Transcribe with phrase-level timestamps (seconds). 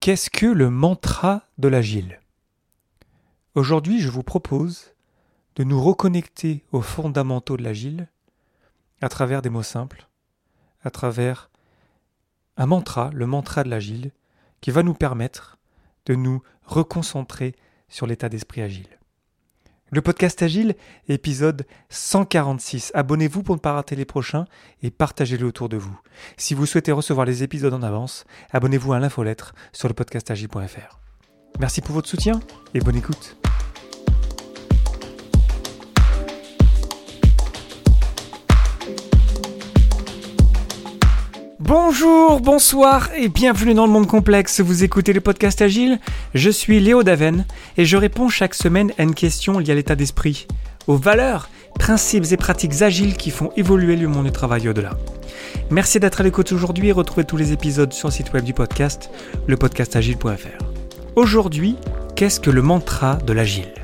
[0.00, 2.22] Qu'est-ce que le mantra de l'agile?
[3.54, 4.94] Aujourd'hui, je vous propose
[5.56, 8.08] de nous reconnecter aux fondamentaux de l'agile
[9.02, 10.08] à travers des mots simples,
[10.84, 11.50] à travers
[12.56, 14.10] un mantra, le mantra de l'agile,
[14.62, 15.58] qui va nous permettre
[16.06, 17.54] de nous reconcentrer
[17.90, 18.99] sur l'état d'esprit agile.
[19.92, 20.76] Le podcast Agile,
[21.08, 22.92] épisode 146.
[22.94, 24.44] Abonnez-vous pour ne pas rater les prochains
[24.84, 25.98] et partagez-le autour de vous.
[26.36, 31.00] Si vous souhaitez recevoir les épisodes en avance, abonnez-vous à l'infolettre sur le podcastagile.fr.
[31.58, 32.38] Merci pour votre soutien
[32.72, 33.36] et bonne écoute.
[41.70, 44.60] Bonjour, bonsoir et bienvenue dans le monde complexe.
[44.60, 46.00] Vous écoutez le podcast Agile
[46.34, 47.44] Je suis Léo Daven
[47.76, 50.48] et je réponds chaque semaine à une question liée à l'état d'esprit,
[50.88, 51.48] aux valeurs,
[51.78, 54.98] principes et pratiques agiles qui font évoluer le monde du travail au-delà.
[55.70, 58.52] Merci d'être à l'écoute aujourd'hui et retrouvez tous les épisodes sur le site web du
[58.52, 59.08] podcast,
[59.46, 60.64] lepodcastagile.fr.
[61.14, 61.76] Aujourd'hui,
[62.16, 63.79] qu'est-ce que le mantra de l'agile?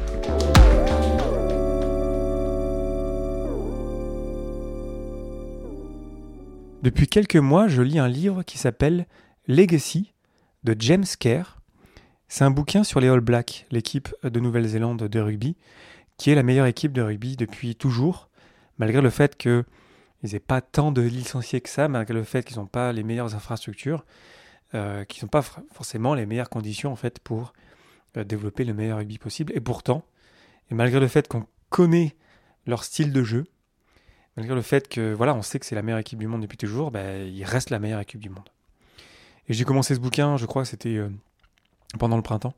[6.86, 9.08] Depuis quelques mois, je lis un livre qui s'appelle
[9.48, 10.12] Legacy
[10.62, 11.58] de James Kerr.
[12.28, 15.56] C'est un bouquin sur les All Blacks, l'équipe de Nouvelle-Zélande de rugby,
[16.16, 18.28] qui est la meilleure équipe de rugby depuis toujours,
[18.78, 19.64] malgré le fait qu'ils
[20.22, 23.34] n'aient pas tant de licenciés que ça, malgré le fait qu'ils n'ont pas les meilleures
[23.34, 24.04] infrastructures,
[24.74, 27.52] euh, qu'ils n'ont pas forcément les meilleures conditions en fait pour
[28.16, 29.52] euh, développer le meilleur rugby possible.
[29.56, 30.04] Et pourtant,
[30.70, 32.14] et malgré le fait qu'on connaît
[32.64, 33.46] leur style de jeu,
[34.36, 36.58] malgré le fait que voilà, on sait que c'est la meilleure équipe du monde depuis
[36.58, 38.48] toujours, bah, il reste la meilleure équipe du monde.
[39.48, 41.08] Et j'ai commencé ce bouquin, je crois que c'était euh,
[41.98, 42.54] pendant le printemps.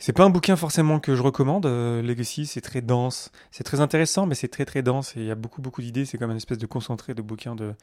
[0.00, 1.66] C'est pas un bouquin forcément que je recommande.
[1.66, 5.26] Euh, Legacy, c'est très dense, c'est très intéressant, mais c'est très très dense et il
[5.26, 6.04] y a beaucoup beaucoup d'idées.
[6.04, 7.74] C'est comme une espèce de concentré de bouquin de,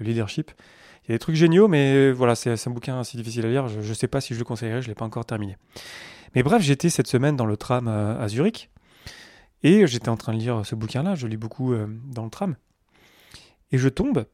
[0.00, 0.52] leadership.
[1.04, 3.68] Il y a des trucs géniaux, mais voilà, c'est un bouquin assez difficile à lire.
[3.68, 5.56] Je, ne sais pas si je le conseillerais, je l'ai pas encore terminé.
[6.34, 8.70] Mais bref, j'étais cette semaine dans le tram euh, à Zurich
[9.64, 11.16] et j'étais en train de lire ce bouquin-là.
[11.16, 11.74] Je lis beaucoup
[12.06, 12.54] dans le tram.
[13.74, 14.26] Et je tombe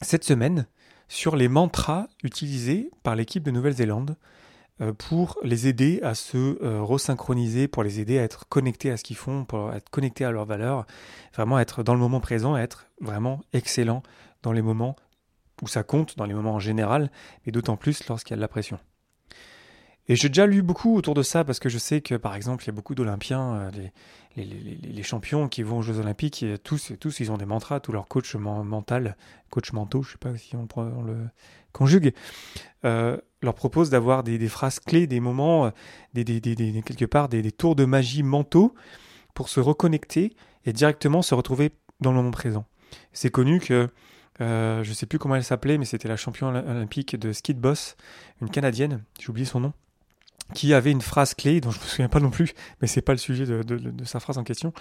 [0.00, 0.68] cette semaine
[1.08, 4.16] sur les mantras utilisés par l'équipe de Nouvelle-Zélande
[4.80, 8.96] euh, pour les aider à se euh, resynchroniser, pour les aider à être connectés à
[8.96, 10.86] ce qu'ils font, pour être connectés à leurs valeurs,
[11.34, 14.04] vraiment être dans le moment présent, être vraiment excellent
[14.44, 14.94] dans les moments
[15.60, 17.10] où ça compte, dans les moments en général,
[17.44, 18.78] mais d'autant plus lorsqu'il y a de la pression.
[20.08, 22.62] Et j'ai déjà lu beaucoup autour de ça parce que je sais que par exemple
[22.64, 23.70] il y a beaucoup d'Olympiens, euh,
[24.36, 27.80] les, les, les, champions qui vont aux Jeux Olympiques, tous, tous ils ont des mantras,
[27.80, 29.16] tous leurs coachs mental,
[29.48, 30.66] coach mentaux, je sais pas si on,
[31.02, 31.16] le
[31.72, 32.12] conjugue,
[32.84, 35.70] euh, leur propose d'avoir des, des, phrases clés, des moments, euh,
[36.12, 38.74] des, des, des quelque part des, tours de magie mentaux
[39.32, 40.34] pour se reconnecter
[40.66, 42.66] et directement se retrouver dans le moment présent.
[43.12, 43.88] C'est connu que
[44.40, 47.96] je sais plus comment elle s'appelait, mais c'était la championne olympique de ski de boss,
[48.42, 49.72] une canadienne, j'ai oublié son nom
[50.52, 53.12] qui avait une phrase clé, dont je me souviens pas non plus, mais c'est pas
[53.12, 54.72] le sujet de, sa phrase en question,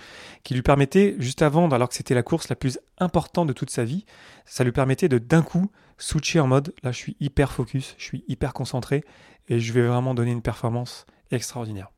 [0.43, 3.69] qui lui permettait, juste avant, alors que c'était la course la plus importante de toute
[3.69, 4.05] sa vie,
[4.45, 8.03] ça lui permettait de d'un coup switcher en mode, là je suis hyper focus, je
[8.03, 9.03] suis hyper concentré,
[9.47, 11.91] et je vais vraiment donner une performance extraordinaire.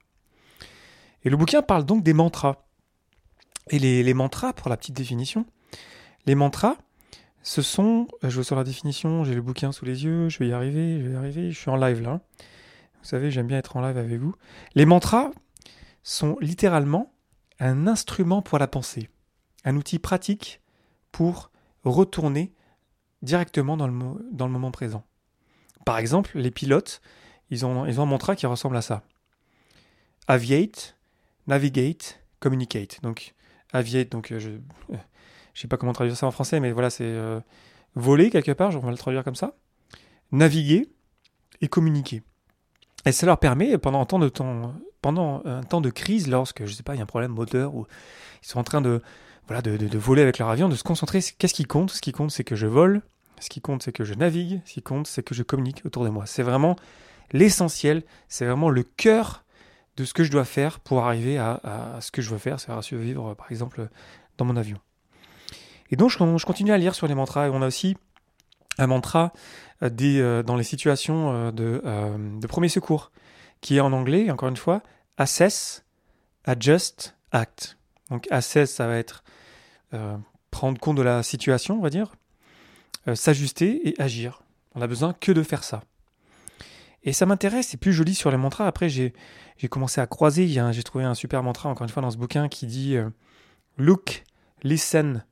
[1.23, 2.65] Et le bouquin parle donc des mantras.
[3.71, 5.47] Et les, mantras, pour la petite définition,
[6.27, 6.75] les mantras,
[7.41, 10.49] ce sont, je veux sur la définition, j'ai le bouquin sous les yeux, je vais
[10.49, 12.21] y arriver, je vais y arriver, je suis en live là.
[13.05, 14.33] Vous savez, j'aime bien être en live avec vous.
[14.73, 15.29] Les mantras
[16.01, 17.13] sont littéralement
[17.59, 19.11] un instrument pour la pensée,
[19.63, 20.59] un outil pratique
[21.11, 21.51] pour
[21.83, 22.51] retourner
[23.21, 23.93] directement dans le,
[24.31, 25.03] dans le moment présent.
[25.85, 26.99] Par exemple, les pilotes,
[27.51, 29.03] ils ont, ils ont un mantra qui ressemble à ça.
[30.27, 30.97] Aviate,
[31.45, 33.03] navigate, communicate.
[33.03, 33.35] Donc,
[33.71, 34.57] aviate, donc euh, je ne
[34.93, 34.97] euh,
[35.53, 37.39] sais pas comment traduire ça en français, mais voilà, c'est euh,
[37.93, 39.55] voler quelque part, on va le traduire comme ça.
[40.31, 40.89] Naviguer
[41.61, 42.23] et communiquer.
[43.05, 46.99] Et ça leur permet, pendant un temps de, crise, lorsque, je sais pas, il y
[46.99, 47.85] a un problème moteur ou
[48.43, 49.01] ils sont en train de,
[49.47, 51.19] voilà, de, voler avec leur avion, de se concentrer.
[51.37, 53.01] Qu'est-ce qui compte Ce qui compte, c'est que je vole.
[53.39, 54.61] Ce qui compte, c'est que je navigue.
[54.65, 56.25] Ce qui compte, c'est que je communique autour de moi.
[56.25, 56.75] C'est vraiment
[57.31, 58.03] l'essentiel.
[58.27, 59.43] C'est vraiment le cœur
[59.97, 62.59] de ce que je dois faire pour arriver à, à ce que je veux faire,
[62.59, 63.87] c'est-à-dire survivre, par exemple,
[64.37, 64.77] dans mon avion.
[65.91, 67.47] Et donc, je, je continue à lire sur les mantras.
[67.47, 67.97] Et on a aussi
[68.77, 69.33] un mantra
[69.83, 71.81] euh, euh, dans les situations euh, de,
[72.39, 73.11] de, premier secours,
[73.61, 74.81] qui est en anglais, encore une fois,
[75.17, 75.85] assess,
[76.43, 77.77] adjust, act.
[78.09, 79.23] Donc assess, ça va être
[80.51, 82.15] prendre compte de la situation, on va dire,
[83.13, 84.43] s'ajuster et agir.
[84.73, 85.83] On a besoin que de faire ça.
[87.03, 88.67] Et ça m'intéresse, c'est plus joli sur les mantras.
[88.67, 89.13] Après, j'ai
[89.69, 92.67] commencé à croiser, j'ai trouvé un super mantra, encore une fois, dans ce bouquin qui
[92.67, 92.97] dit
[93.77, 94.23] Look,
[94.63, 95.23] listen,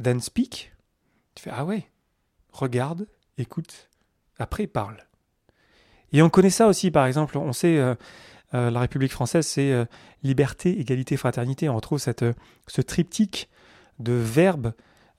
[0.00, 0.72] then speak.
[1.34, 1.90] Tu fais Ah ouais,
[2.52, 3.08] regarde,
[3.38, 3.88] écoute,
[4.38, 4.98] après parle.
[6.12, 7.94] Et on connaît ça aussi, par exemple, on sait, euh,
[8.54, 9.86] euh, la République française, c'est euh,
[10.22, 11.68] liberté, égalité, fraternité.
[11.68, 12.24] On retrouve cette,
[12.66, 13.48] ce triptyque
[13.98, 14.72] de verbes,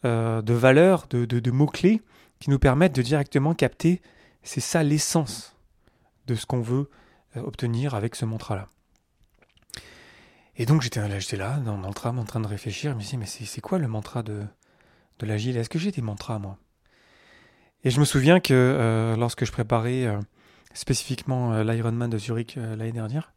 [0.03, 2.01] de valeurs, de, de, mots-clés
[2.41, 4.01] qui nous permettent de directement capter,
[4.41, 5.55] c'est ça l'essence
[6.27, 6.89] de ce qu'on veut
[7.37, 8.67] obtenir avec ce mantra-là.
[10.57, 11.07] Et donc j'étais là,
[11.37, 13.87] là dans, le tram en train de réfléchir, je me disais mais c'est quoi le
[13.87, 14.43] mantra de,
[15.19, 15.55] de l'agile?
[15.55, 16.57] Est-ce que j'ai des mantras moi?
[17.83, 20.07] Et je me souviens que lorsque je préparais
[20.73, 23.31] spécifiquement euh, l'Ironman de Zurich euh, l'année dernière,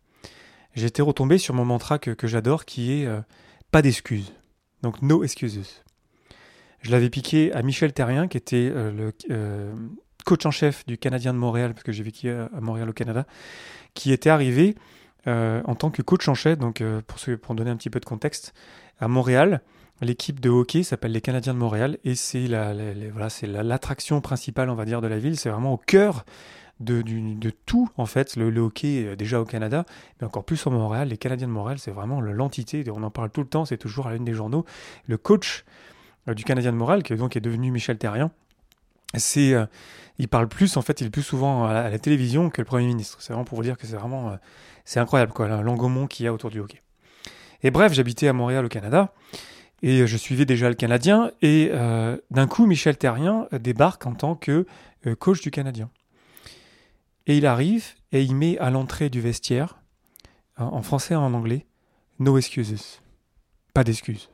[0.75, 3.21] j'étais retombé sur mon mantra que, j'adore qui est euh,
[3.71, 4.33] pas d'excuses.
[4.83, 5.83] Donc no excuses.
[6.81, 9.13] Je l'avais piqué à Michel Terrien, qui était le
[10.25, 13.27] coach en chef du Canadien de Montréal, parce que j'ai vécu à Montréal au Canada,
[13.95, 14.77] qui était arrivé
[15.27, 18.55] en tant que coach en chef, donc pour, pour donner un petit peu de contexte,
[19.01, 19.63] à Montréal.
[20.03, 22.75] L'équipe de hockey s'appelle les Canadiens de Montréal et c'est la,
[23.13, 25.39] voilà, c'est l'attraction principale, on va dire, de la ville.
[25.39, 26.27] C'est vraiment au cœur
[26.81, 29.87] de, de tout, en fait, le, hockey euh, déjà au Canada,
[30.21, 31.09] mais encore plus au Montréal.
[31.09, 34.07] Les Canadiens de Montréal, c'est vraiment l'entité, on en parle tout le temps, c'est toujours
[34.07, 34.65] à l'une des journaux.
[35.07, 35.65] Le coach
[36.29, 38.31] euh, du Canadien de Montréal, qui donc est devenu Michel Terrien,
[39.15, 39.65] c'est, euh,
[40.19, 43.17] il parle plus, en fait, il plus souvent à la, télévision que le Premier ministre.
[43.21, 44.37] C'est vraiment pour vous dire que c'est vraiment,
[44.85, 46.83] c'est incroyable, quoi, l'engouement qu'il y a autour du hockey.
[47.63, 49.15] Et bref, j'habitais à Montréal au Canada.
[49.83, 51.71] Et je suivais déjà le Canadien, et
[52.31, 54.67] d'un coup, Michel Terrien débarque en tant que
[55.19, 55.91] coach du Canadien.
[57.27, 59.79] Et il arrive et il met à l'entrée du vestiaire,
[60.57, 61.67] en français et en anglais,
[62.19, 63.03] No excuses.
[63.75, 64.31] Pas d'excuses.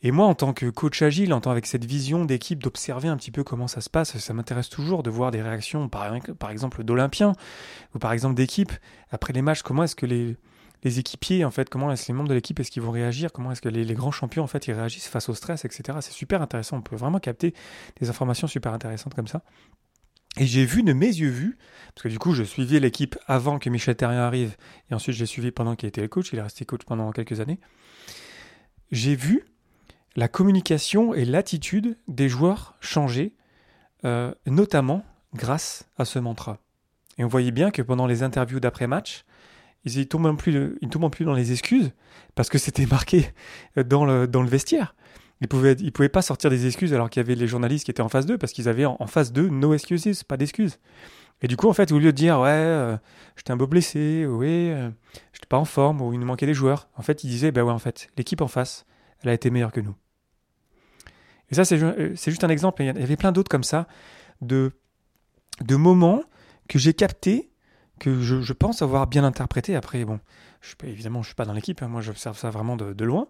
[0.00, 3.16] Et moi, en tant que coach agile, en tant avec cette vision d'équipe, d'observer un
[3.16, 6.50] petit peu comment ça se passe, ça m'intéresse toujours de voir des réactions, par, par
[6.50, 7.32] exemple d'Olympiens,
[7.96, 8.72] ou par exemple d'équipes,
[9.10, 10.36] après les matchs, comment est-ce que les,
[10.84, 13.50] les équipiers, en fait, comment est-ce les membres de l'équipe, est-ce qu'ils vont réagir, comment
[13.52, 15.98] est-ce que les, grands champions, en fait, ils réagissent face au stress, etc.
[16.00, 17.54] C'est super intéressant, on peut vraiment capter
[18.00, 19.42] des informations super intéressantes comme ça.
[20.36, 21.58] Et j'ai vu de mes yeux vus,
[21.94, 24.56] parce que du coup, je suivais l'équipe avant que Michel Terrien arrive,
[24.90, 27.10] et ensuite je l'ai suivi pendant qu'il était le coach, il est resté coach pendant
[27.10, 27.58] quelques années.
[28.92, 29.44] J'ai vu
[30.14, 33.34] la communication et l'attitude des joueurs changer,
[34.04, 35.04] euh, notamment
[35.34, 36.58] grâce à ce mantra.
[37.18, 39.24] Et on voyait bien que pendant les interviews d'après-match,
[39.96, 41.92] ils ne tombent, plus, tombent plus dans les excuses,
[42.34, 43.30] parce que c'était marqué
[43.76, 44.94] dans le, dans le vestiaire.
[45.40, 47.90] Ils pouvaient, ils pouvaient pas sortir des excuses alors qu'il y avait les journalistes qui
[47.90, 50.78] étaient en face d'eux parce qu'ils avaient en, face d'eux no excuses, pas d'excuses.
[51.42, 52.96] Et du coup, en fait, au lieu de dire ouais, euh,
[53.36, 54.90] j'étais un peu blessé, oui, euh,
[55.32, 57.62] j'étais pas en forme ou il nous manquait des joueurs, en fait, ils disaient bah
[57.62, 58.84] ouais, en fait, l'équipe en face,
[59.22, 59.94] elle a été meilleure que nous.
[61.50, 62.82] Et ça, c'est euh, juste un exemple.
[62.82, 63.86] Il y avait plein d'autres comme ça
[64.40, 64.72] de,
[65.64, 66.22] de moments
[66.68, 67.50] que j'ai captés,
[67.98, 69.76] que je, pense avoir bien interprété.
[69.76, 70.20] Après, bon,
[70.60, 73.28] je évidemment, je suis pas dans l'équipe, hein, moi j'observe ça vraiment de, loin.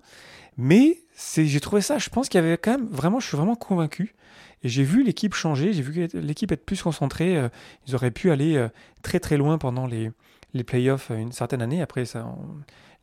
[0.56, 0.98] Mais
[1.36, 4.14] j'ai trouvé ça, je pense qu'il y avait quand même, vraiment, je suis vraiment convaincu.
[4.62, 7.36] Et j'ai vu l'équipe changer, j'ai vu l'équipe être plus concentrée.
[7.36, 7.48] Euh,
[7.86, 8.68] ils auraient pu aller euh,
[9.02, 10.10] très très loin pendant les,
[10.52, 11.80] les playoffs euh, une certaine année.
[11.80, 12.26] Après, ça,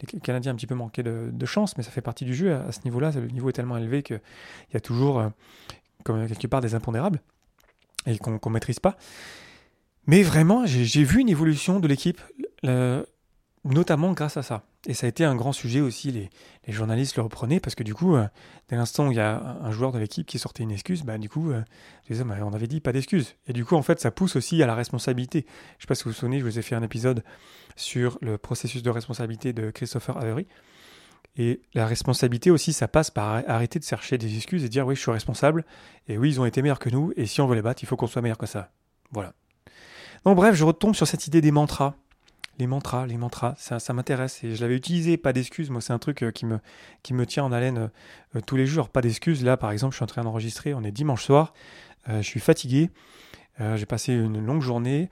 [0.01, 2.73] les Canadiens un petit peu de, de, chance, mais ça fait partie du jeu à,
[2.73, 3.11] ce niveau-là.
[3.11, 4.19] Le niveau est tellement élevé qu'il
[4.73, 5.23] y a toujours,
[6.03, 7.21] comme quelque part, des impondérables
[8.05, 8.97] et qu'on ne maîtrise pas.
[10.07, 12.21] Mais vraiment, j'ai vu une évolution de l'équipe
[13.65, 14.63] notamment grâce à ça.
[14.87, 16.29] Et ça a été un grand sujet aussi, les,
[16.67, 18.27] journalistes le reprenaient, parce que du coup, euh,
[18.69, 21.17] dès l'instant où il y a un joueur de l'équipe qui sortait une excuse, bah,
[21.17, 21.63] du coup, euh,
[22.09, 23.35] bah, on avait dit pas d'excuse.
[23.47, 25.45] Et du coup, en fait, ça pousse aussi à la responsabilité.
[25.77, 27.23] Je sais pas si vous vous souvenez, je vous ai fait un épisode
[27.75, 30.47] sur le processus de responsabilité de Christopher Avery.
[31.37, 34.95] Et la responsabilité aussi, ça passe par arrêter de chercher des excuses et dire oui,
[34.95, 35.65] je suis responsable,
[36.07, 37.87] et oui, ils ont été meilleurs que nous, et si on veut les battre, il
[37.87, 38.71] faut qu'on soit meilleur que ça.
[39.11, 39.33] Voilà.
[40.23, 41.95] Donc bref, je retombe sur cette idée des mantras
[42.57, 44.43] les mantras, les mantras, ça, m'intéresse.
[44.43, 45.69] Et je l'avais utilisé, pas d'excuses.
[45.69, 47.89] Moi, c'est un truc euh, qui me, tient en haleine
[48.35, 48.89] euh, tous les jours.
[48.89, 49.43] Pas d'excuses.
[49.43, 50.73] Là, par exemple, je suis en train d'enregistrer.
[50.73, 51.53] On est dimanche soir.
[52.09, 52.89] Euh, je suis fatigué.
[53.59, 55.09] j'ai passé une longue journée.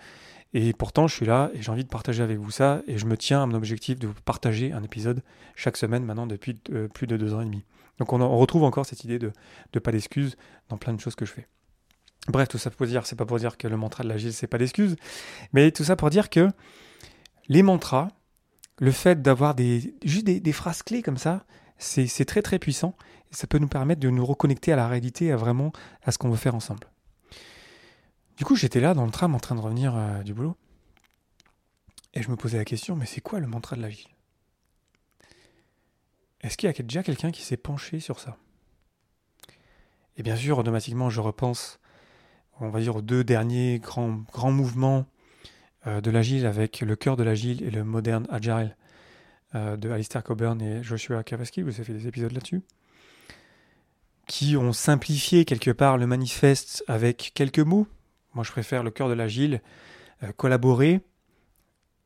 [0.54, 2.82] Et pourtant, je suis là et j'ai envie de partager avec vous ça.
[2.88, 5.24] Et je me tiens à mon objectif de vous partager un épisode
[5.56, 6.54] chaque semaine maintenant depuis
[6.94, 7.64] plus de deux ans et demi.
[7.98, 9.32] Donc, on, retrouve encore cette idée de,
[9.72, 10.38] de pas d'excuses
[10.70, 11.48] dans plein de choses que je fais.
[12.28, 14.48] Bref, tout ça pour dire, c'est pas pour dire que le mantra de l'agile, c'est
[14.48, 14.96] pas d'excuses,
[15.52, 16.50] mais tout ça pour dire que
[17.50, 18.10] les mantras,
[18.80, 21.46] le fait d'avoir des, juste des, phrases clés comme ça,
[21.78, 22.96] c'est très très puissant
[23.32, 26.18] et ça peut nous permettre de nous reconnecter à la réalité, à vraiment à ce
[26.18, 26.88] qu'on veut faire ensemble.
[28.38, 30.56] Du coup, j'étais là dans le tram en train de revenir euh, du boulot
[32.14, 34.08] et je me posais la question, mais c'est quoi le mantra de la vie
[36.42, 38.38] Est-ce qu'il y a déjà quelqu'un qui s'est penché sur ça?
[40.16, 41.80] Et bien sûr, automatiquement, je repense,
[42.64, 45.06] on va dire, aux deux derniers grands, grands mouvements
[45.86, 48.76] euh, de l'agile avec le cœur de l'agile et le moderne agile
[49.56, 52.62] euh, de Alistair Coburn et Joshua Kavaski, vous avez fait des épisodes là-dessus,
[54.28, 57.88] qui ont simplifié quelque part le manifeste avec quelques mots,
[58.34, 59.62] Moi, je préfère le cœur de l'agile,
[60.24, 61.02] euh, collaborer,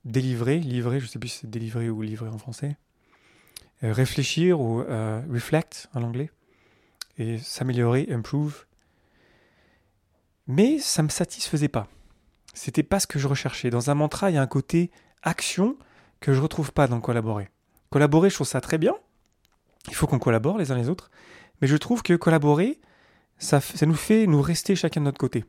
[0.05, 2.77] délivrer, livrer, je ne sais plus si c'est délivrer ou livrer en français,
[3.83, 6.31] réfléchir ou reflect en anglais,
[7.17, 8.66] et s'améliorer, improve.
[10.47, 11.87] Mais ça ne me satisfaisait pas.
[12.53, 13.69] C'était pas ce que je recherchais.
[13.69, 15.77] Dans un mantra, il y a un côté action
[16.19, 17.49] que je retrouve pas dans collaborer.
[17.89, 18.95] Collaborer, je trouve ça très bien.
[19.87, 21.11] Il faut qu'on collabore les uns les autres.
[21.61, 22.79] Mais je trouve que collaborer,
[23.37, 25.45] ça, nous fait nous rester chacun de notre côté.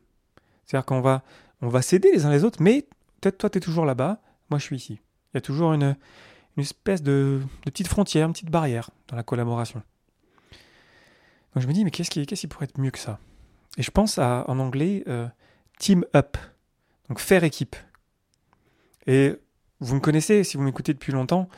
[0.67, 1.23] C'est-à-dire qu'on va,
[1.63, 2.87] on s'aider les uns les autres, mais
[3.21, 5.01] peut-être toi, tu es toujours là-bas, moi, je suis ici.
[5.33, 5.97] Il y a toujours une,
[6.57, 9.83] espèce de, petite frontière, une petite barrière dans la collaboration.
[11.55, 13.19] Donc je me dis, mais qu'est-ce qui pourrait être mieux que ça?
[13.77, 15.27] Et je pense à, en anglais, euh,
[15.79, 16.37] team up,
[17.09, 17.77] donc faire équipe.
[19.07, 19.35] Et
[19.81, 21.49] vous me connaissez, si vous m'écoutez depuis longtemps,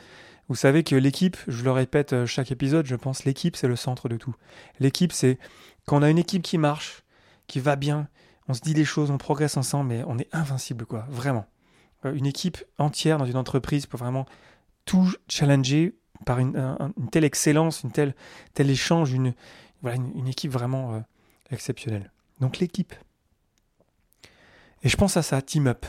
[0.47, 3.75] vous savez que l'équipe, je le répète euh, chaque épisode, je pense l'équipe c'est le
[3.75, 4.35] centre de tout.
[4.79, 5.39] L'équipe c'est
[5.85, 7.03] quand on a une équipe qui marche,
[7.47, 8.07] qui va bien,
[8.47, 11.45] on se dit des choses, on progresse ensemble, mais on est invincible quoi, vraiment.
[12.05, 14.25] Euh, une équipe entière dans une entreprise peut vraiment
[14.85, 16.53] tout challenger par une,
[17.11, 18.13] telle excellence, une telle,
[18.53, 19.33] tel échange, une,
[19.81, 21.03] voilà, une, équipe vraiment
[21.51, 22.11] exceptionnelle.
[22.39, 22.93] Donc l'équipe.
[24.83, 25.85] Et je pense à ça, team up.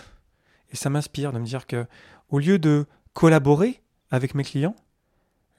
[0.71, 1.87] Et ça m'inspire de me dire que
[2.29, 4.77] au lieu de collaborer avec mes clients,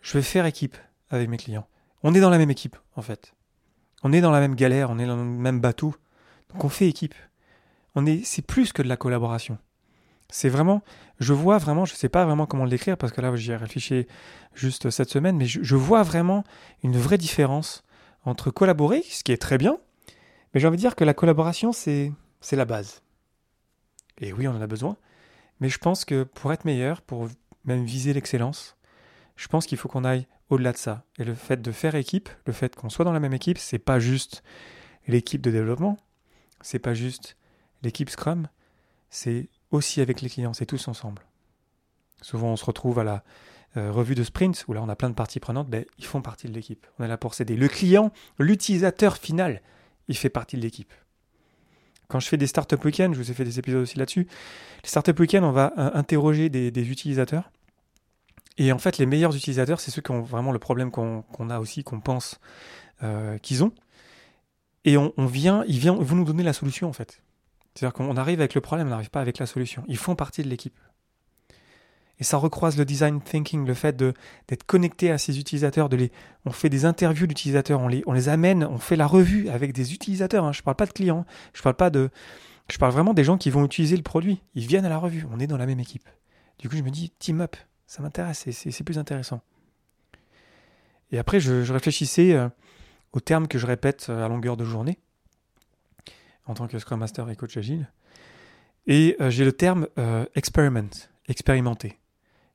[0.02, 0.78] je vais faire équipe
[1.10, 1.68] avec mes clients.
[2.04, 3.34] On est dans la même équipe, en fait.
[4.04, 5.96] On est dans la même galère, on est dans le même bateau.
[6.52, 7.16] Donc on fait équipe.
[7.96, 9.58] On est, c'est plus que de la collaboration.
[10.30, 10.82] C'est vraiment,
[11.20, 13.56] je vois vraiment, je ne sais pas vraiment comment l'écrire parce que là j'y ai
[13.56, 14.08] réfléchi
[14.56, 16.44] juste cette semaine, mais je, vois vraiment
[16.82, 17.84] une vraie différence
[18.26, 19.78] entre collaborer, ce qui est très bien,
[20.54, 22.12] mais j'ai envie de dire que la collaboration c'est,
[22.52, 23.02] la base.
[24.20, 24.98] Et oui, on en a besoin,
[25.60, 27.28] mais je pense que pour être meilleur, pour
[27.66, 28.78] même viser l'excellence,
[29.36, 31.04] je pense qu'il faut qu'on aille au-delà de ça.
[31.18, 33.80] Et le fait de faire équipe, le fait qu'on soit dans la même équipe, c'est
[33.80, 34.44] pas juste
[35.08, 35.98] l'équipe de développement,
[36.62, 37.38] c'est pas juste
[37.82, 38.48] l'équipe Scrum,
[39.10, 41.24] c'est aussi avec les clients, c'est tous ensemble.
[42.22, 43.24] Souvent, on se retrouve à la
[43.76, 46.22] euh, revue de sprint où là, on a plein de parties prenantes, ben, ils font
[46.22, 46.86] partie de l'équipe.
[47.00, 47.56] On est là pour s'aider.
[47.56, 49.62] Le client, l'utilisateur final,
[50.08, 50.94] il fait partie de l'équipe.
[52.08, 54.28] Quand je fais des startup week-ends, je vous ai fait des épisodes aussi là-dessus,
[54.84, 57.52] les startup week-ends, on va euh, interroger des, utilisateurs.
[58.58, 61.60] Et en fait, les meilleurs utilisateurs, c'est ceux qui ont vraiment le problème qu'on a
[61.60, 62.40] aussi, qu'on pense
[63.02, 63.72] euh, qu'ils ont.
[64.86, 67.24] Et on, vient, ils, viennent, ils nous donner la solution en fait.
[67.74, 69.84] C'est-à-dire qu'on arrive avec le problème, on n'arrive pas avec la solution.
[69.88, 70.78] Ils font partie de l'équipe.
[72.24, 75.90] Et ça recroise le design thinking, le fait d'être connecté à ces utilisateurs,
[76.46, 80.46] on fait des interviews d'utilisateurs, on les, amène, on fait la revue avec des utilisateurs.
[80.46, 80.54] Hein.
[80.54, 82.10] Je ne parle pas de clients, je parle pas de,
[82.72, 84.42] je parle vraiment des gens qui vont utiliser le produit.
[84.56, 86.08] Ils viennent à la revue, on est dans la même équipe.
[86.60, 89.42] Du coup, je me dis team up, ça m'intéresse, c'est plus intéressant.
[91.12, 92.48] Et après, je, je réfléchissais euh,
[93.12, 94.98] aux termes que je répète euh, à longueur de journée
[96.46, 97.90] en tant que Scrum Master et coach agile.
[98.88, 100.90] Et euh, j'ai le terme euh, experiment,
[101.28, 101.98] expérimenter,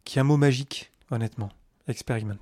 [0.09, 1.51] qui est un mot magique, honnêtement.
[1.87, 2.41] Experiment.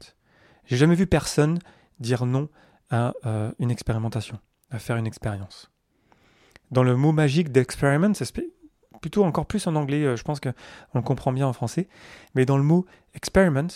[0.67, 1.59] J'ai jamais vu personne
[1.99, 2.49] dire non
[2.91, 4.39] à euh, une expérimentation,
[4.71, 5.73] à faire une expérience.
[6.71, 8.33] Dans le mot magique d'experiment, c'est
[9.01, 10.53] plutôt encore plus en anglais, euh, je pense qu'on
[10.95, 11.89] le comprend bien en français,
[12.37, 13.67] mais dans le mot experiment,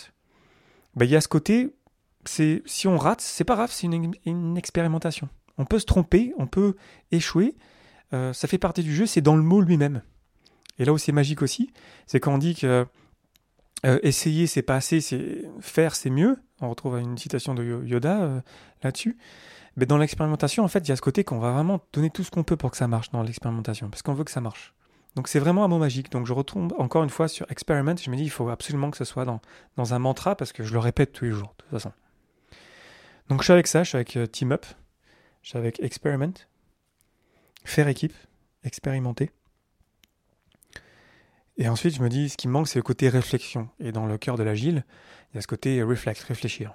[0.95, 1.75] bah, il y a ce côté,
[2.23, 5.27] c'est si on rate, c'est pas grave, c'est une, expérimentation.
[5.57, 6.77] On peut se tromper, on peut
[7.11, 7.57] échouer.
[8.13, 10.01] Euh, ça fait partie du jeu, c'est dans le mot lui-même.
[10.79, 11.73] Et là où c'est magique aussi,
[12.07, 12.87] c'est quand on dit que
[13.85, 16.37] euh, essayer c'est pas assez, c'est faire c'est mieux.
[16.61, 18.41] On retrouve une citation de Yoda euh,
[18.83, 19.17] là-dessus.
[19.77, 22.23] Mais dans l'expérimentation, en fait, il y a ce côté qu'on va vraiment donner tout
[22.23, 24.73] ce qu'on peut pour que ça marche dans l'expérimentation, parce qu'on veut que ça marche.
[25.15, 26.11] Donc c'est vraiment un mot magique.
[26.11, 27.95] Donc je retombe encore une fois sur experiment.
[27.97, 29.41] Je me dis, il faut absolument que ce soit dans,
[29.77, 31.91] dans un mantra, parce que je le répète tous les jours, de toute façon.
[33.29, 34.65] Donc je suis avec ça, je suis avec Team Up,
[35.41, 36.33] je suis avec Experiment,
[37.63, 38.13] faire équipe,
[38.63, 39.31] expérimenter.
[41.61, 43.69] Et ensuite, je me dis, ce qui me manque, c'est le côté réflexion.
[43.79, 44.83] Et dans le cœur de l'agile,
[45.31, 46.73] il y a ce côté reflect, réfléchir.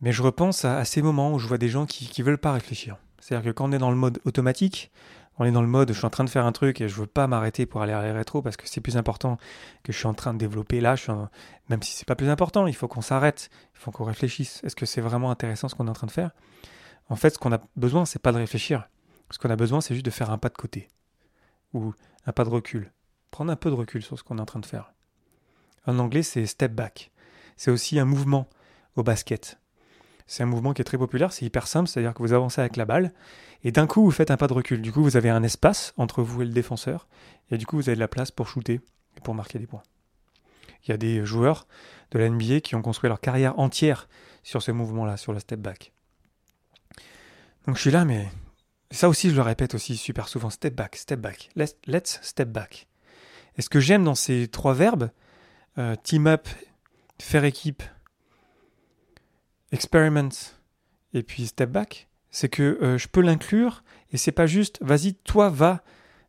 [0.00, 2.52] Mais je repense à, ces moments où je vois des gens qui ne veulent pas
[2.52, 2.96] réfléchir.
[3.20, 4.90] C'est-à-dire que quand on est dans le mode automatique,
[5.38, 6.94] on est dans le mode je suis en train de faire un truc et je
[6.94, 9.36] veux pas m'arrêter pour aller à la rétro parce que c'est plus important
[9.82, 10.94] que je suis en train de développer là.
[11.68, 14.64] Même si c'est pas plus important, il faut qu'on s'arrête, il faut qu'on réfléchisse.
[14.64, 16.30] Est-ce que c'est vraiment intéressant ce qu'on est en train de faire?
[17.10, 18.88] En fait, ce qu'on a besoin, c'est pas de réfléchir.
[19.30, 20.88] Ce qu'on a besoin, c'est juste de faire un pas de côté
[21.74, 21.92] ou
[22.24, 22.90] un pas de recul.
[23.30, 24.92] Prendre un peu de recul sur ce qu'on est en train de faire.
[25.86, 27.10] En anglais, c'est step back.
[27.56, 28.48] C'est aussi un mouvement
[28.96, 29.58] au basket.
[30.26, 32.76] C'est un mouvement qui est très populaire, c'est hyper simple, c'est-à-dire que vous avancez avec
[32.76, 33.12] la balle,
[33.62, 34.82] et d'un coup vous faites un pas de recul.
[34.82, 37.06] Du coup, vous avez un espace entre vous et le défenseur,
[37.50, 38.80] et du coup vous avez de la place pour shooter
[39.16, 39.84] et pour marquer des points.
[40.84, 41.68] Il y a des joueurs
[42.10, 44.08] de la NBA qui ont construit leur carrière entière
[44.42, 45.92] sur ce mouvement-là, sur le step back.
[47.66, 48.28] Donc je suis là, mais
[48.90, 52.48] ça aussi, je le répète aussi super souvent, step back, step back, let's, let's step
[52.48, 52.88] back.
[53.56, 55.10] Et ce que j'aime dans ces trois verbes,
[55.78, 56.48] euh, team up,
[57.20, 57.82] faire équipe,
[59.72, 60.30] experiment
[61.14, 63.82] et puis step back, c'est que euh, je peux l'inclure
[64.12, 65.82] et c'est pas juste vas-y, toi va,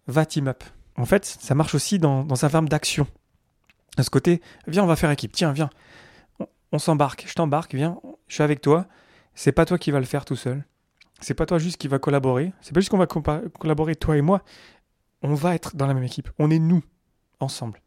[0.07, 0.63] va team up.
[0.95, 3.07] En fait, ça marche aussi dans, dans un verbe d'action.
[3.97, 5.69] À ce côté, viens, on va faire équipe, tiens, viens,
[6.39, 8.87] on, on s'embarque, je t'embarque, viens, je suis avec toi.
[9.35, 10.65] C'est pas toi qui va le faire tout seul.
[11.19, 12.53] C'est pas toi juste qui va collaborer.
[12.61, 14.43] C'est pas juste qu'on va collaborer toi et moi.
[15.21, 16.29] On va être dans la même équipe.
[16.39, 16.83] On est nous
[17.39, 17.81] ensemble.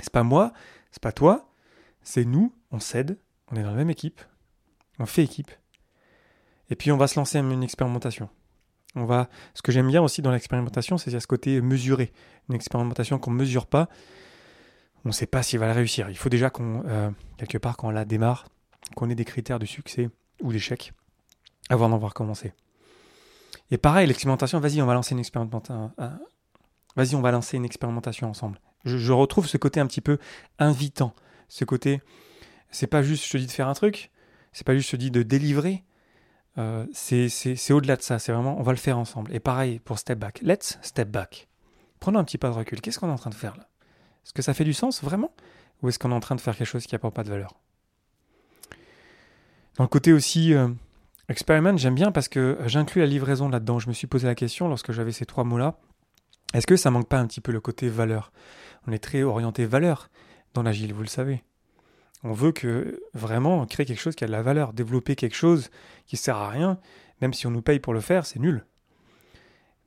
[0.00, 0.52] C'est pas moi,
[0.90, 1.48] c'est pas toi,
[2.02, 2.54] c'est nous.
[2.70, 3.18] On s'aide.
[3.50, 4.20] On est dans la même équipe.
[4.98, 5.50] On fait équipe.
[6.70, 8.28] Et puis on va se lancer une expérimentation.
[8.94, 9.28] On va.
[9.54, 12.12] Ce que j'aime bien aussi dans l'expérimentation, c'est ce côté mesuré.
[12.48, 13.88] Une expérimentation qu'on ne mesure pas,
[15.04, 16.10] on ne sait pas s'il va la réussir.
[16.10, 18.46] Il faut déjà qu'on euh, quelque part quand la démarre,
[18.94, 20.92] qu'on ait des critères de succès ou d'échec
[21.70, 22.52] avant d'en voir commencer.
[23.70, 25.90] Et pareil, l'expérimentation, vas-y, on va lancer une expérimentation.
[26.96, 28.60] Vas-y, on va lancer une expérimentation ensemble.
[28.84, 30.18] Je, retrouve ce côté un petit peu
[30.58, 31.14] invitant.
[31.48, 32.02] Ce côté,
[32.70, 34.10] c'est pas juste je te dis de faire un truc,
[34.52, 35.84] c'est pas juste je te dis de délivrer.
[36.58, 38.18] Euh, c'est au-delà de ça.
[38.18, 39.34] C'est vraiment, on va le faire ensemble.
[39.34, 40.40] Et pareil pour step back.
[40.42, 41.48] Let's step back.
[41.98, 42.80] Prenons un petit pas de recul.
[42.80, 43.68] Qu'est-ce qu'on est en train de faire là?
[44.24, 45.32] Est-ce que ça fait du sens vraiment?
[45.82, 47.54] Ou est-ce qu'on est en train de faire quelque chose qui n'apporte pas de valeur?
[49.76, 50.68] Dans le côté aussi euh,
[51.28, 53.78] Experiment, j'aime bien parce que j'inclus la livraison là-dedans.
[53.78, 55.78] Je me suis posé la question lorsque j'avais ces trois mots-là.
[56.54, 58.32] Est-ce que ça manque pas un petit peu le côté valeur?
[58.86, 60.08] On est très orienté valeur
[60.54, 61.42] dans l'agile, vous le savez.
[62.22, 65.68] On veut que vraiment créer quelque chose qui a de la valeur, développer quelque chose
[66.06, 66.78] qui sert à rien,
[67.20, 68.64] même si on nous paye pour le faire, c'est nul.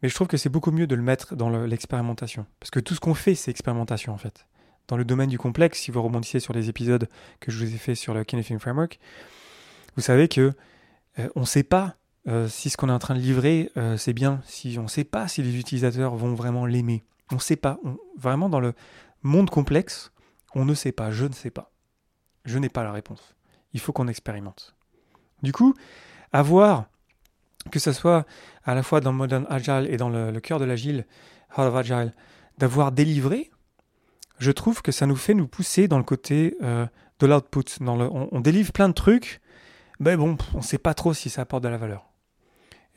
[0.02, 2.46] Mais je trouve que c'est beaucoup mieux de le mettre dans l'expérimentation.
[2.60, 4.46] Parce que tout ce qu'on fait, c'est expérimentation en fait.
[4.88, 7.10] Dans le domaine du complexe, si vous rebondissez sur les épisodes
[7.40, 9.00] que je vous ai fait sur le Kinefing Framework,
[9.96, 10.54] vous savez que
[11.18, 11.96] euh, on ne sait pas
[12.28, 14.88] euh, si ce qu'on est en train de livrer, euh, c'est bien, si on ne
[14.88, 17.04] sait pas si les utilisateurs vont vraiment l'aimer.
[17.32, 17.80] On ne sait pas.
[18.18, 18.74] vraiment, dans le
[19.24, 20.12] monde complexe,
[20.54, 21.12] on ne sait pas.
[21.12, 21.72] Je ne sais pas.
[22.44, 23.36] Je n'ai pas la réponse.
[23.74, 24.76] Il faut qu'on expérimente.
[25.42, 25.74] Du coup,
[26.34, 26.86] avoir,
[27.72, 28.26] que ce soit
[28.64, 31.06] à la fois dans Modern Agile et dans le, cœur de l'Agile,
[31.58, 32.14] Heart of Agile,
[32.58, 33.52] d'avoir délivré,
[34.40, 37.82] je trouve que ça nous fait nous pousser dans le côté de l'output.
[37.82, 39.42] On, on, délivre plein de trucs,
[40.00, 42.08] mais bon, on ne sait pas trop si ça apporte de la valeur.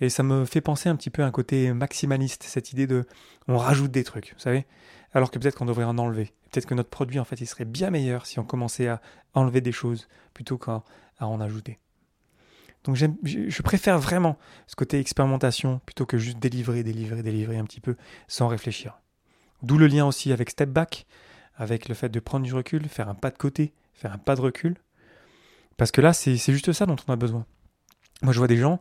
[0.00, 3.06] Et ça me fait penser un petit peu à un côté maximaliste, cette idée de
[3.48, 4.66] on rajoute des trucs, vous savez,
[5.12, 6.32] alors que peut-être qu'on devrait en enlever.
[6.50, 9.00] Peut-être que notre produit, en fait, il serait bien meilleur si on commençait à
[9.34, 10.82] enlever des choses plutôt qu'à
[11.20, 11.78] en ajouter.
[12.84, 17.80] Donc je préfère vraiment ce côté expérimentation plutôt que juste délivrer, délivrer, délivrer un petit
[17.80, 17.94] peu
[18.26, 18.98] sans réfléchir.
[19.62, 21.06] D'où le lien aussi avec Step Back,
[21.56, 24.34] avec le fait de prendre du recul, faire un pas de côté, faire un pas
[24.34, 24.76] de recul,
[25.76, 27.44] parce que là, c'est juste ça dont on a besoin.
[28.22, 28.80] Moi, je vois des gens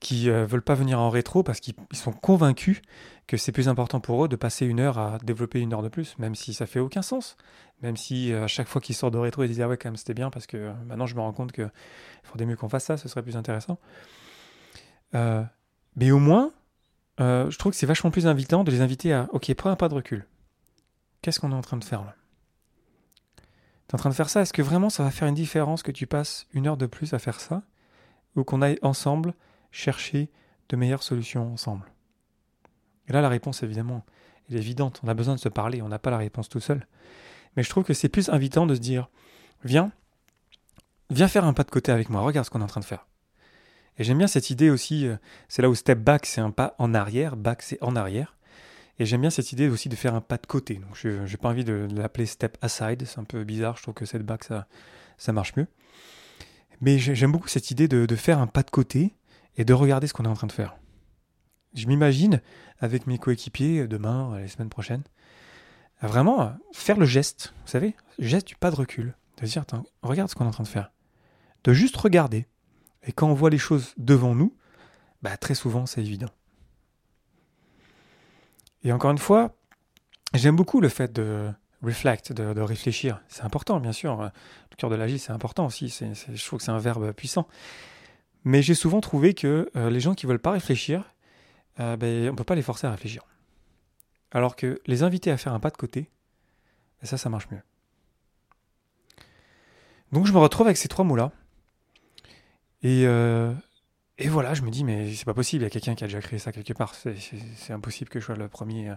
[0.00, 2.82] qui ne euh, veulent pas venir en rétro parce qu'ils sont convaincus
[3.26, 5.88] que c'est plus important pour eux de passer une heure à développer une heure de
[5.88, 7.36] plus, même si ça fait aucun sens.
[7.82, 9.88] Même si euh, à chaque fois qu'ils sortent de rétro, ils disent Ah ouais, quand
[9.88, 11.70] même, c'était bien parce que euh, maintenant je me rends compte qu'il
[12.22, 13.78] faudrait mieux qu'on fasse ça, ce serait plus intéressant.
[15.12, 16.52] mais au moins,
[17.18, 19.88] je trouve que c'est vachement plus invitant de les inviter à Ok, prends un pas
[19.88, 20.26] de recul.
[21.22, 22.14] Qu'est-ce qu'on est en train de faire là?
[23.86, 25.92] T'es en train de faire ça, est-ce que vraiment ça va faire une différence que
[25.92, 27.62] tu passes une heure de plus à faire ça?
[28.36, 29.34] Ou qu'on aille ensemble
[29.74, 30.30] chercher
[30.68, 31.90] de meilleures solutions ensemble
[33.08, 34.04] Et là, la réponse, évidemment,
[34.48, 35.00] elle est évidente.
[35.02, 36.86] On a besoin de se parler, on n'a pas la réponse tout seul.
[37.56, 39.10] Mais je trouve que c'est plus invitant de se dire
[39.64, 39.92] Viens,
[41.10, 42.84] viens faire un pas de côté avec moi, regarde ce qu'on est en train de
[42.86, 43.06] faire.
[43.98, 45.16] Et j'aime bien cette idée aussi, euh,
[45.48, 48.36] c'est là où step back, c'est un pas en arrière, back, c'est en arrière.
[48.98, 50.76] Et j'aime bien cette idée aussi de faire un pas de côté.
[50.76, 53.94] Donc je n'ai pas envie de, l'appeler step aside, c'est un peu bizarre, je trouve
[53.94, 54.66] que cette back ça,
[55.18, 55.66] ça marche mieux.
[56.80, 59.14] Mais j'aime beaucoup cette idée de, faire un pas de côté
[59.56, 60.76] et de regarder ce qu'on est en train de faire.
[61.74, 62.40] Je m'imagine
[62.78, 65.02] avec mes coéquipiers demain, les semaines prochaines,
[66.02, 69.64] vraiment faire le geste, vous savez, le geste du pas de recul, de dire,
[70.02, 70.92] regarde ce qu'on est en train de faire.
[71.64, 72.46] De juste regarder.
[73.02, 74.54] Et quand on voit les choses devant nous,
[75.22, 76.30] bah, très souvent c'est évident.
[78.84, 79.56] Et encore une fois,
[80.34, 81.50] j'aime beaucoup le fait de
[81.82, 83.22] reflect, de, réfléchir.
[83.28, 84.22] C'est important, bien sûr.
[84.22, 85.88] Le cœur de l'agile, c'est important aussi.
[85.88, 87.48] je trouve que c'est un verbe puissant.
[88.44, 91.14] Mais j'ai souvent trouvé que euh, les gens qui ne veulent pas réfléchir,
[91.80, 93.22] euh, ben, on ne peut pas les forcer à réfléchir.
[94.30, 96.10] Alors que les inviter à faire un pas de côté,
[97.00, 97.62] ben, ça, ça marche mieux.
[100.12, 101.32] Donc je me retrouve avec ces trois mots-là.
[102.82, 103.52] Et, euh,
[104.18, 106.06] et voilà, je me dis, mais c'est pas possible, il y a quelqu'un qui a
[106.06, 106.94] déjà créé ça quelque part.
[106.94, 108.90] C'est impossible que je sois le premier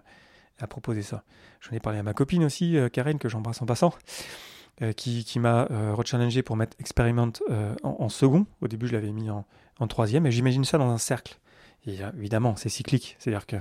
[0.59, 1.23] à, proposer ça.
[1.61, 3.93] J'en ai parlé à ma copine aussi, Karen, que j'embrasse en passant,
[4.81, 7.31] euh, qui, m'a euh, rechallengé pour mettre Experiment
[7.83, 8.45] en, second.
[8.61, 9.45] Au début, je l'avais mis en,
[9.87, 11.39] troisième, et j'imagine ça dans un cercle.
[11.85, 13.55] Et évidemment, c'est cyclique, c'est-à-dire que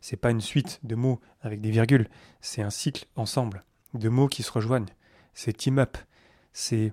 [0.00, 2.08] c'est pas une suite de mots avec des virgules,
[2.40, 4.88] c'est un cycle ensemble de mots qui se rejoignent.
[5.34, 5.96] C'est team up,
[6.52, 6.92] c'est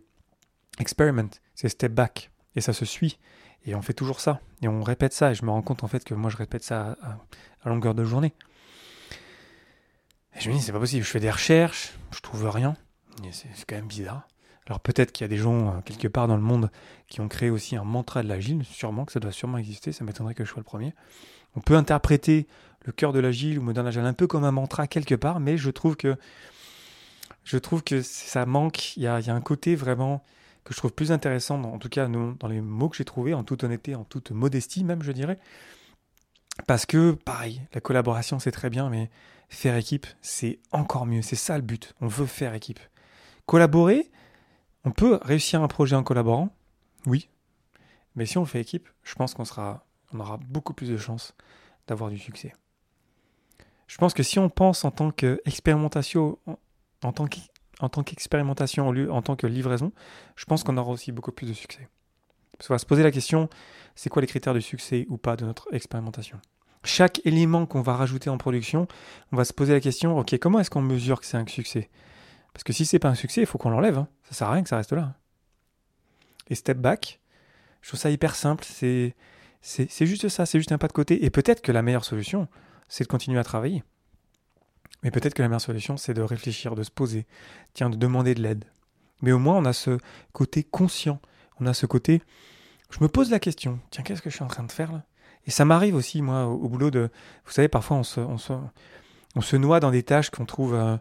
[0.80, 3.18] experiment, c'est step back, et ça se suit.
[3.66, 5.88] Et on fait toujours ça, et on répète ça, et je me rends compte en
[5.88, 8.34] fait que moi je répète ça à, longueur de journée.
[10.36, 12.76] Et je me dis, c'est pas possible, je fais des recherches, je trouve rien,
[13.32, 14.28] c'est quand même bizarre.
[14.68, 16.72] Alors peut-être qu'il y a des gens euh, quelque part dans le monde
[17.08, 20.04] qui ont créé aussi un mantra de l'agile, sûrement que ça doit sûrement exister, ça
[20.04, 20.94] m'étonnerait que je sois le premier.
[21.56, 22.48] On peut interpréter
[22.84, 25.58] le cœur de l'agile ou moderne agile un peu comme un mantra quelque part, mais
[25.58, 26.18] je trouve que
[27.44, 28.98] je trouve que ça manque.
[28.98, 30.24] Il y a, un côté vraiment
[30.64, 33.44] que je trouve plus intéressant, en tout cas dans les mots que j'ai trouvés, en
[33.44, 35.38] toute honnêteté, en toute modestie même, je dirais.
[36.66, 39.12] Parce que, pareil, la collaboration c'est très bien, mais
[39.50, 41.22] faire équipe, c'est encore mieux.
[41.22, 41.94] C'est ça le but.
[42.02, 42.80] On veut faire équipe.
[43.46, 44.12] Collaborer,
[44.84, 46.56] on peut réussir un projet en collaborant,
[47.06, 47.30] oui.
[48.16, 51.36] Mais si on fait équipe, je pense qu'on aura beaucoup plus de chances
[51.88, 52.54] d'avoir du succès.
[53.88, 56.40] Je pense que si on pense en tant qu'expérimentation,
[57.04, 57.28] en tant
[58.04, 59.92] qu'expérimentation en tant que livraison,
[60.36, 61.88] je pense qu'on aura aussi beaucoup plus de succès.
[62.58, 63.50] Parce qu'on va se poser la question,
[63.96, 66.40] c'est quoi les critères de succès ou pas de notre expérimentation?
[66.84, 68.88] Chaque élément qu'on va rajouter en production,
[69.32, 71.90] on va se poser la question, ok, comment est-ce qu'on mesure que c'est un succès?
[72.56, 73.98] Parce que si c'est pas un succès, il faut qu'on l'enlève.
[73.98, 74.08] Hein.
[74.30, 75.14] Ça sert à rien que ça reste là.
[76.50, 77.20] Et step back,
[77.82, 78.64] je trouve ça hyper simple.
[78.66, 79.14] C'est,
[79.60, 81.26] c'est juste ça, c'est juste un pas de côté.
[81.26, 82.48] Et peut-être que la meilleure solution,
[82.88, 83.84] c'est de continuer à travailler.
[85.04, 87.26] Mais peut-être que la meilleure solution, c'est de réfléchir, de se poser,
[87.74, 88.64] tiens, de demander de l'aide.
[89.22, 89.98] Mais au moins, on a ce
[90.32, 91.20] côté conscient,
[91.60, 92.22] on a ce côté,
[92.90, 95.04] je me pose la question, tiens, qu'est-ce que je suis en train de faire là?
[95.46, 97.10] Et ça m'arrive aussi, moi, au, boulot de,
[97.46, 98.54] vous savez, parfois on se, on se,
[99.36, 100.96] on se noie dans des tâches qu'on trouve euh,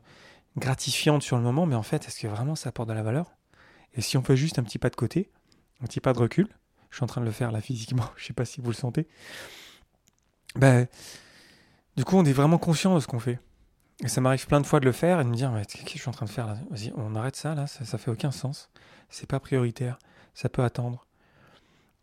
[0.57, 3.33] gratifiantes sur le moment, mais en fait, est-ce que vraiment ça apporte de la valeur?
[3.95, 5.31] Et si on fait juste un petit pas de côté,
[5.81, 6.49] un petit pas de recul,
[6.91, 8.77] je suis en train de le faire là physiquement, je sais pas si vous le
[8.77, 9.09] sentez,
[10.57, 10.87] ben,
[11.97, 13.41] du coup, on est vraiment conscient de ce qu'on fait.
[14.03, 15.93] Et ça m'arrive plein de fois de le faire et de me dire, qu'est-ce que
[15.93, 16.59] je suis en train de faire là?
[16.71, 18.71] Vas-y, on arrête ça là, ça, ça fait aucun sens.
[19.09, 19.99] C'est pas prioritaire,
[20.35, 21.07] ça peut attendre.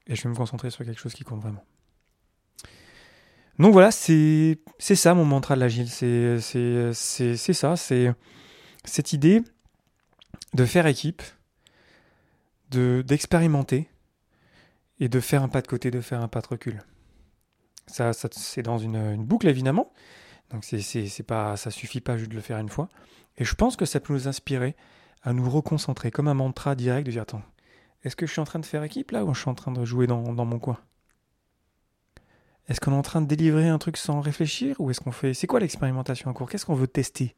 [0.08, 1.64] Et je vais me concentrer sur quelque chose qui compte vraiment.
[3.62, 5.88] Donc voilà, c'est ça mon mantra de l'agile.
[5.88, 6.40] C'est
[7.54, 8.12] ça, c'est
[8.84, 9.44] cette idée
[10.56, 11.22] de faire équipe,
[12.72, 13.88] d'expérimenter
[15.00, 16.82] et de faire un pas de côté, de faire un pas de recul.
[17.86, 19.94] Ça, ça c'est dans une, boucle évidemment,
[20.50, 22.90] donc c'est, pas, ça suffit pas juste de le faire une fois.
[23.38, 24.76] Et je pense que ça peut nous inspirer
[25.22, 27.44] à nous reconcentrer, comme un mantra direct de dire attends,
[28.04, 29.72] est-ce que je suis en train de faire équipe là ou je suis en train
[29.72, 30.80] de jouer dans, dans mon coin?
[32.68, 35.34] Est-ce qu'on est en train de délivrer un truc sans réfléchir ou est-ce qu'on fait
[35.34, 36.50] c'est quoi l'expérimentation en cours?
[36.50, 37.36] Qu'est-ce qu'on veut tester?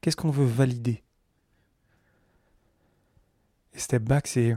[0.00, 1.02] Qu'est-ce qu'on veut valider?
[3.74, 4.56] Et step back, c'est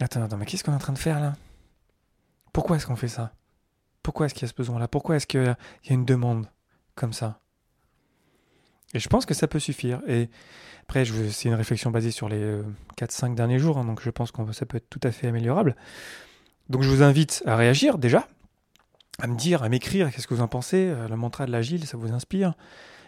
[0.00, 1.36] attends, attends, mais qu'est-ce qu'on est en train de faire là?
[2.52, 3.34] Pourquoi est-ce qu'on fait ça?
[4.02, 4.88] Pourquoi est-ce qu'il y a ce besoin-là?
[4.88, 5.56] Pourquoi est-ce qu'il y a
[5.94, 6.46] une demande
[6.94, 7.40] comme ça?
[8.94, 10.00] Et je pense que ça peut suffire.
[10.06, 10.30] Et
[10.82, 12.62] après, c'est une réflexion basée sur les
[12.96, 15.28] 4-5 euh, derniers jours, hein, donc je pense que ça peut être tout à fait
[15.28, 15.76] améliorable.
[16.70, 18.26] Donc je vous invite à réagir déjà,
[19.18, 21.86] à me dire, à m'écrire, qu'est-ce que vous en pensez euh, Le mantra de l'agile,
[21.86, 22.54] ça vous inspire?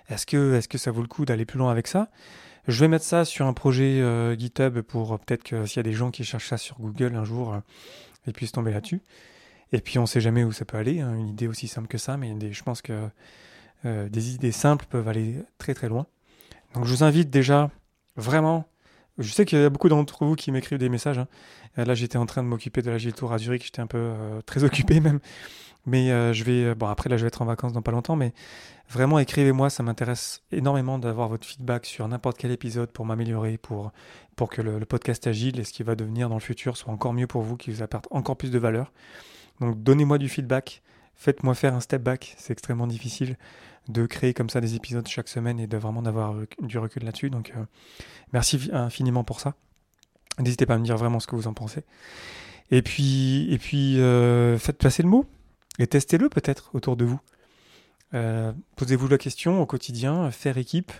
[0.08, 2.08] Est-ce que, est que ça vaut le coup d'aller plus loin avec ça?
[2.66, 5.84] Je vais mettre ça sur un projet euh, GitHub pour peut-être que s'il y a
[5.84, 7.56] des gens qui cherchent ça sur Google un jour,
[8.26, 9.02] ils puissent tomber là-dessus.
[9.72, 11.88] Et puis on ne sait jamais où ça peut aller, hein, une idée aussi simple
[11.88, 13.08] que ça, mais je pense que
[13.84, 16.06] euh, des idées simples peuvent aller très très loin.
[16.74, 17.70] Donc je vous invite déjà
[18.16, 18.66] vraiment,
[19.20, 21.18] je sais qu'il y a beaucoup d'entre vous qui m'écrivent des messages.
[21.18, 21.28] Hein.
[21.78, 23.86] Euh, là j'étais en train de m'occuper de la Gilles Tour à Zurich, j'étais un
[23.86, 25.20] peu euh, très occupé même.
[25.86, 28.34] Mais je vais, bon après là je vais être en vacances dans pas longtemps, mais
[28.90, 33.90] vraiment écrivez-moi, ça m'intéresse énormément d'avoir votre feedback sur n'importe quel épisode pour m'améliorer, pour,
[34.36, 36.92] pour que le, le, podcast Agile et ce qui va devenir dans le futur soit
[36.92, 38.92] encore mieux pour vous, qui vous apporte encore plus de valeur.
[39.60, 40.82] Donc donnez-moi du feedback,
[41.20, 43.36] faites-moi faire un step back, c'est extrêmement difficile
[43.88, 47.28] de créer comme ça des épisodes chaque semaine et de vraiment d'avoir du recul là-dessus.
[47.28, 47.64] Donc euh,
[48.32, 49.54] merci infiniment pour ça.
[50.38, 51.84] N'hésitez pas à me dire vraiment ce que vous en pensez.
[52.70, 55.26] Et puis, et puis euh, faites passer le mot
[55.78, 57.20] et testez-le peut-être autour de vous.
[58.14, 60.90] Euh, posez-vous la question au quotidien, faire équipe,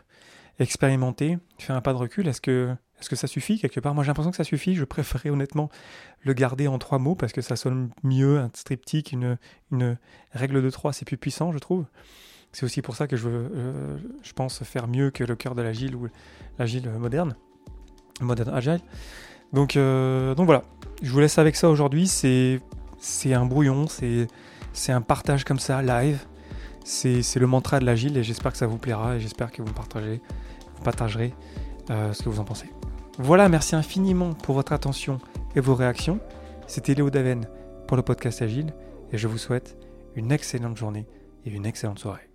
[0.58, 2.28] expérimenter, faire un pas de recul.
[2.28, 3.94] Est-ce que, est-ce que ça suffit quelque part?
[3.94, 4.74] Moi j'ai l'impression que ça suffit.
[4.74, 5.70] Je préférerais honnêtement
[6.22, 9.38] le garder en trois mots parce que ça sonne mieux, un triptyque, une,
[9.72, 9.96] une
[10.32, 11.86] règle de trois, c'est plus puissant, je trouve.
[12.52, 15.54] C'est aussi pour ça que je veux, euh, je pense, faire mieux que le cœur
[15.54, 16.08] de l'agile ou
[16.58, 17.36] l'agile moderne,
[18.20, 18.80] moderne agile.
[19.52, 20.64] Donc, euh, donc voilà,
[21.02, 22.08] je vous laisse avec ça aujourd'hui.
[22.08, 22.60] C'est,
[23.32, 24.28] un brouillon, c'est,
[24.92, 26.18] un partage comme ça, live.
[26.84, 29.72] C'est, le mantra de l'agile et j'espère que ça vous plaira et j'espère que vous
[29.72, 30.20] partagez,
[30.82, 31.32] partagerez
[31.90, 32.68] euh, ce que vous en pensez.
[33.22, 35.18] Voilà, merci infiniment pour votre attention
[35.54, 36.20] et vos réactions.
[36.66, 37.46] C'était Léo Daven
[37.86, 38.72] pour le podcast Agile
[39.12, 39.76] et je vous souhaite
[40.16, 41.06] une excellente journée
[41.44, 42.29] et une excellente soirée.